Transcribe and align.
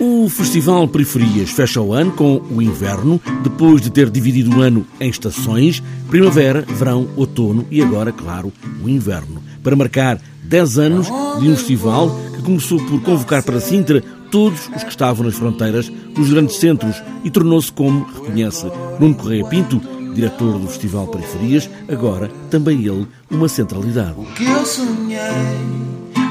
O 0.00 0.28
Festival 0.28 0.88
Periferias 0.88 1.50
fecha 1.50 1.80
o 1.80 1.92
ano 1.92 2.12
com 2.12 2.42
o 2.50 2.60
inverno, 2.60 3.20
depois 3.42 3.80
de 3.80 3.90
ter 3.90 4.10
dividido 4.10 4.56
o 4.56 4.60
ano 4.60 4.86
em 5.00 5.08
estações, 5.08 5.82
primavera, 6.08 6.62
verão, 6.62 7.08
outono 7.16 7.66
e 7.70 7.80
agora, 7.80 8.12
claro, 8.12 8.52
o 8.82 8.88
inverno, 8.88 9.42
para 9.62 9.76
marcar 9.76 10.20
10 10.42 10.78
anos 10.78 11.06
de 11.40 11.48
um 11.48 11.56
festival 11.56 12.10
que 12.34 12.42
começou 12.42 12.78
por 12.84 13.00
convocar 13.02 13.42
para 13.42 13.60
Sintra 13.60 14.02
todos 14.30 14.68
os 14.74 14.82
que 14.82 14.90
estavam 14.90 15.24
nas 15.24 15.36
fronteiras 15.36 15.88
dos 16.14 16.28
grandes 16.30 16.56
centros 16.56 17.02
e 17.22 17.30
tornou-se, 17.30 17.72
como 17.72 18.04
reconhece 18.04 18.66
Nuno 18.98 19.14
Correia 19.14 19.44
Pinto, 19.44 19.80
diretor 20.12 20.58
do 20.58 20.66
Festival 20.66 21.06
Periferias, 21.06 21.70
agora 21.88 22.30
também 22.50 22.84
ele 22.84 23.06
uma 23.30 23.48
centralidade. 23.48 24.14
O 24.18 24.24
que 24.34 24.44
eu 24.44 24.66
sonhei 24.66 25.20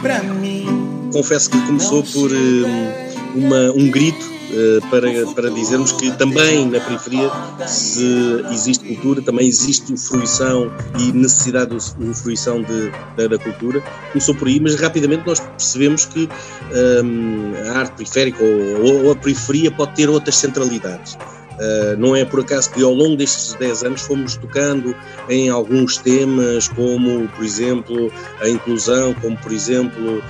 para 0.00 0.22
mim. 0.22 0.97
Confesso 1.12 1.50
que 1.50 1.60
começou 1.66 2.02
por 2.02 2.30
uh, 2.30 3.34
uma, 3.34 3.70
um 3.72 3.90
grito 3.90 4.24
uh, 4.50 4.88
para, 4.90 5.26
para 5.34 5.50
dizermos 5.50 5.92
que 5.92 6.10
também 6.12 6.66
na 6.66 6.80
periferia, 6.80 7.30
se 7.66 8.44
existe 8.50 8.84
cultura, 8.94 9.22
também 9.22 9.46
existe 9.46 9.96
fruição 9.96 10.70
e 10.98 11.12
necessidade 11.12 11.74
de 11.74 12.14
fruição 12.14 12.62
de, 12.62 12.90
da, 13.16 13.26
da, 13.26 13.38
cultura. 13.38 13.82
Começou 14.12 14.34
por 14.34 14.48
aí, 14.48 14.60
mas 14.60 14.74
rapidamente 14.74 15.26
nós 15.26 15.40
percebemos 15.40 16.04
que 16.04 16.28
um, 17.02 17.54
ehm, 17.54 17.68
a 17.68 17.78
arte 17.78 17.96
periférica 17.96 18.42
ou, 18.42 19.04
ou 19.04 19.12
a 19.12 19.16
periferia 19.16 19.70
pode 19.70 19.94
ter 19.94 20.08
outras 20.08 20.36
centralidades. 20.36 21.16
Uh, 21.58 21.96
não 21.98 22.14
é 22.14 22.24
por 22.24 22.40
acaso 22.40 22.70
que 22.70 22.82
ao 22.82 22.92
longo 22.92 23.16
destes 23.16 23.54
10 23.54 23.84
anos 23.84 24.02
fomos 24.02 24.36
tocando 24.36 24.94
em 25.28 25.48
alguns 25.48 25.96
temas, 25.98 26.68
como, 26.68 27.28
por 27.28 27.44
exemplo, 27.44 28.12
a 28.40 28.48
inclusão, 28.48 29.14
como, 29.14 29.36
por 29.38 29.52
exemplo, 29.52 30.22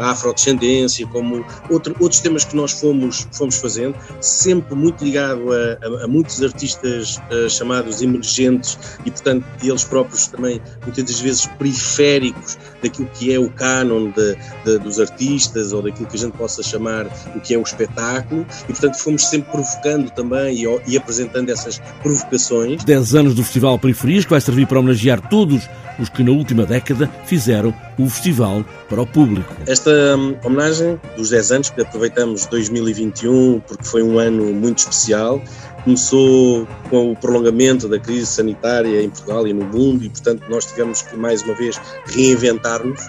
a 0.00 0.10
afrodescendência, 0.10 1.06
como 1.08 1.44
outro, 1.68 1.94
outros 2.00 2.20
temas 2.20 2.44
que 2.44 2.56
nós 2.56 2.72
fomos, 2.72 3.26
fomos 3.32 3.56
fazendo, 3.56 3.94
sempre 4.20 4.74
muito 4.74 5.04
ligado 5.04 5.52
a, 5.52 5.78
a, 5.82 6.04
a 6.04 6.08
muitos 6.08 6.42
artistas 6.42 7.16
uh, 7.30 7.48
chamados 7.48 8.02
emergentes 8.02 8.78
e, 9.04 9.10
portanto, 9.10 9.44
eles 9.62 9.84
próprios 9.84 10.26
também, 10.26 10.60
muitas 10.82 11.04
das 11.04 11.20
vezes, 11.20 11.46
periféricos 11.46 12.58
daquilo 12.82 13.08
que 13.14 13.32
é 13.32 13.38
o 13.38 13.50
cânon 13.50 14.10
de, 14.10 14.36
de, 14.64 14.78
dos 14.78 15.00
artistas 15.00 15.72
ou 15.72 15.82
daquilo 15.82 16.08
que 16.08 16.16
a 16.16 16.20
gente 16.20 16.36
possa 16.36 16.62
chamar 16.62 17.06
o 17.34 17.40
que 17.40 17.54
é 17.54 17.58
o 17.58 17.62
espetáculo, 17.62 18.46
e, 18.64 18.72
portanto, 18.72 18.96
fomos 18.96 19.28
sempre 19.28 19.50
provocando 19.50 20.10
também 20.10 20.59
e, 20.64 20.92
e 20.92 20.96
apresentando 20.96 21.50
essas 21.50 21.80
provocações. 22.02 22.84
10 22.84 23.14
anos 23.14 23.34
do 23.34 23.42
Festival 23.42 23.78
Periferias, 23.78 24.24
que 24.24 24.30
vai 24.30 24.40
servir 24.40 24.66
para 24.66 24.78
homenagear 24.78 25.20
todos 25.28 25.68
os 25.98 26.08
que 26.08 26.22
na 26.22 26.30
última 26.30 26.64
década 26.64 27.10
fizeram 27.26 27.74
o 27.98 28.08
festival 28.08 28.64
para 28.88 29.02
o 29.02 29.06
público. 29.06 29.54
Esta 29.66 29.90
hum, 30.16 30.34
homenagem 30.42 30.98
dos 31.16 31.30
10 31.30 31.52
anos, 31.52 31.70
que 31.70 31.80
aproveitamos 31.80 32.46
2021 32.46 33.60
porque 33.60 33.84
foi 33.84 34.02
um 34.02 34.18
ano 34.18 34.44
muito 34.54 34.78
especial, 34.78 35.42
começou 35.84 36.66
com 36.88 37.12
o 37.12 37.16
prolongamento 37.16 37.88
da 37.88 37.98
crise 37.98 38.26
sanitária 38.26 39.02
em 39.02 39.10
Portugal 39.10 39.46
e 39.46 39.52
no 39.52 39.64
mundo 39.64 40.04
e, 40.04 40.08
portanto, 40.08 40.42
nós 40.48 40.66
tivemos 40.66 41.02
que 41.02 41.16
mais 41.16 41.42
uma 41.42 41.54
vez 41.54 41.80
reinventar-nos 42.06 43.00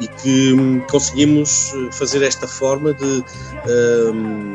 e 0.00 0.06
que 0.06 0.52
hum, 0.52 0.80
conseguimos 0.90 1.72
eh, 1.74 1.92
fazer 1.92 2.22
esta 2.22 2.46
forma 2.46 2.94
de 2.94 3.24
um, 4.14 4.54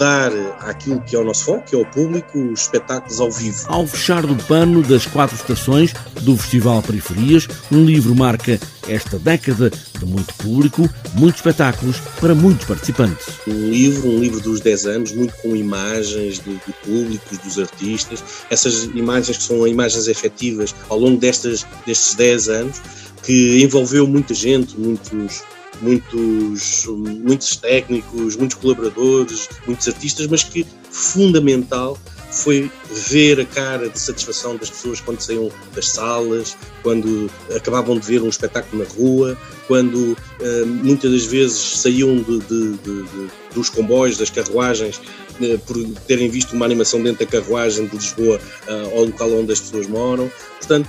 dar 0.00 0.32
àquilo 0.60 0.98
que 1.02 1.14
é 1.14 1.18
o 1.18 1.24
nosso 1.24 1.44
foco, 1.44 1.62
que 1.66 1.74
é 1.74 1.78
o 1.78 1.84
público, 1.84 2.38
os 2.38 2.62
espetáculos 2.62 3.20
ao 3.20 3.30
vivo. 3.30 3.66
Ao 3.68 3.86
fechar 3.86 4.26
do 4.26 4.34
pano 4.44 4.82
das 4.82 5.04
quatro 5.04 5.36
estações 5.36 5.92
do 6.22 6.38
Festival 6.38 6.82
Periferias, 6.82 7.46
um 7.70 7.84
livro 7.84 8.16
marca 8.16 8.58
esta 8.88 9.18
década 9.18 9.68
de 9.68 10.06
muito 10.06 10.32
público, 10.34 10.88
muitos 11.12 11.40
espetáculos 11.40 11.98
para 12.18 12.34
muitos 12.34 12.66
participantes. 12.66 13.26
Um 13.46 13.68
livro, 13.68 14.08
um 14.08 14.20
livro 14.20 14.40
dos 14.40 14.60
10 14.60 14.86
anos, 14.86 15.12
muito 15.12 15.34
com 15.42 15.54
imagens 15.54 16.38
do, 16.38 16.52
do 16.52 16.72
público, 16.82 17.36
dos 17.44 17.58
artistas, 17.58 18.24
essas 18.48 18.84
imagens 18.84 19.36
que 19.36 19.42
são 19.42 19.68
imagens 19.68 20.08
efetivas 20.08 20.74
ao 20.88 20.98
longo 20.98 21.18
destas, 21.18 21.66
destes 21.86 22.14
10 22.14 22.48
anos, 22.48 22.80
que 23.22 23.62
envolveu 23.62 24.06
muita 24.06 24.32
gente, 24.32 24.78
muitos 24.80 25.42
muitos, 25.80 26.86
muitos 26.86 27.56
técnicos, 27.56 28.36
muitos 28.36 28.56
colaboradores, 28.56 29.48
muitos 29.66 29.88
artistas, 29.88 30.26
mas 30.26 30.42
que 30.42 30.66
fundamental 30.90 31.98
foi 32.30 32.70
ver 32.90 33.40
a 33.40 33.44
cara 33.44 33.88
de 33.88 33.98
satisfação 33.98 34.56
das 34.56 34.70
pessoas 34.70 35.00
quando 35.00 35.20
saíam 35.20 35.50
das 35.74 35.88
salas, 35.88 36.56
quando 36.82 37.30
acabavam 37.54 37.98
de 37.98 38.06
ver 38.06 38.22
um 38.22 38.28
espetáculo 38.28 38.82
na 38.84 38.88
rua, 38.88 39.36
quando 39.66 40.12
uh, 40.12 40.66
muitas 40.66 41.10
das 41.10 41.24
vezes 41.24 41.80
saíam 41.80 42.16
de, 42.16 42.38
de, 42.38 42.72
de, 42.78 43.04
dos 43.52 43.68
comboios, 43.68 44.16
das 44.16 44.30
carruagens, 44.30 45.00
uh, 45.40 45.58
por 45.66 45.76
terem 46.06 46.28
visto 46.30 46.54
uma 46.54 46.64
animação 46.64 47.02
dentro 47.02 47.26
da 47.26 47.30
carruagem 47.30 47.86
de 47.86 47.96
Lisboa 47.96 48.40
uh, 48.68 48.96
ao 48.96 49.04
local 49.06 49.32
onde 49.32 49.52
as 49.52 49.60
pessoas 49.60 49.88
moram. 49.88 50.30
Portanto, 50.58 50.88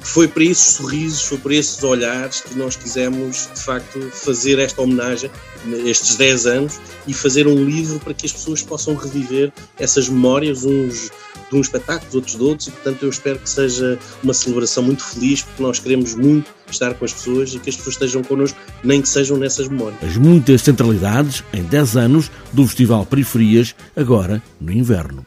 foi 0.00 0.28
para 0.28 0.44
esses 0.44 0.74
sorrisos, 0.74 1.22
foi 1.22 1.38
para 1.38 1.54
esses 1.54 1.82
olhares 1.82 2.40
que 2.40 2.56
nós 2.56 2.76
quisemos, 2.76 3.48
de 3.54 3.60
facto, 3.60 4.00
fazer 4.12 4.58
esta 4.58 4.82
homenagem, 4.82 5.30
estes 5.84 6.16
10 6.16 6.46
anos, 6.46 6.80
e 7.06 7.14
fazer 7.14 7.46
um 7.46 7.64
livro 7.64 7.98
para 8.00 8.14
que 8.14 8.26
as 8.26 8.32
pessoas 8.32 8.62
possam 8.62 8.94
reviver 8.94 9.52
essas 9.78 10.08
memórias, 10.08 10.64
uns 10.64 11.10
de 11.50 11.56
um 11.56 11.60
espetáculo, 11.60 12.10
outros 12.14 12.36
de 12.36 12.42
outros, 12.42 12.68
e 12.68 12.70
portanto 12.70 13.02
eu 13.02 13.08
espero 13.08 13.38
que 13.38 13.48
seja 13.48 13.98
uma 14.22 14.34
celebração 14.34 14.82
muito 14.82 15.02
feliz, 15.02 15.42
porque 15.42 15.62
nós 15.62 15.78
queremos 15.78 16.14
muito 16.14 16.52
estar 16.70 16.94
com 16.94 17.04
as 17.04 17.12
pessoas 17.12 17.54
e 17.54 17.58
que 17.58 17.70
as 17.70 17.76
pessoas 17.76 17.94
estejam 17.94 18.22
connosco, 18.22 18.58
nem 18.84 19.00
que 19.00 19.08
sejam 19.08 19.36
nessas 19.36 19.68
memórias. 19.68 20.02
As 20.02 20.16
muitas 20.16 20.62
centralidades 20.62 21.42
em 21.52 21.62
10 21.62 21.96
anos 21.96 22.30
do 22.52 22.66
Festival 22.66 23.06
Periferias, 23.06 23.74
agora 23.96 24.42
no 24.60 24.72
inverno. 24.72 25.24